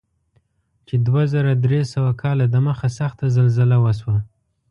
[0.87, 4.17] چې دوه زره درې سوه کاله دمخه سخته زلزله وشوه.